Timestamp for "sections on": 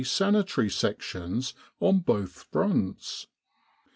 0.67-1.99